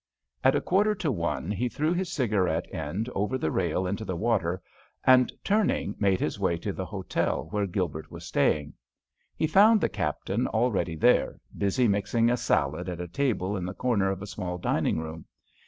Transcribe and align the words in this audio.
At 0.43 0.55
a 0.55 0.61
quarter 0.61 0.95
to 0.95 1.11
one 1.11 1.51
he 1.51 1.69
threw 1.69 1.93
his 1.93 2.11
cigarette 2.11 2.65
end 2.73 3.07
over 3.13 3.37
the 3.37 3.51
rail 3.51 3.85
into 3.85 4.03
the 4.03 4.15
water, 4.15 4.59
and 5.03 5.31
turning, 5.43 5.93
made 5.99 6.19
his 6.19 6.39
way 6.39 6.57
to 6.57 6.73
the 6.73 6.87
hotel 6.87 7.47
where 7.51 7.67
Gilbert 7.67 8.09
was 8.11 8.25
staying. 8.25 8.73
He 9.37 9.45
found 9.45 9.79
the 9.79 9.89
Captain 9.89 10.47
already 10.47 10.95
there, 10.95 11.39
busy 11.55 11.87
mixing 11.87 12.31
a 12.31 12.37
salad 12.37 12.89
at 12.89 12.99
a 12.99 13.07
table 13.07 13.55
in 13.55 13.67
the 13.67 13.75
corner 13.75 14.09
of 14.09 14.23
a 14.23 14.25
small 14.25 14.57
dining 14.57 14.97
room. 14.97 15.25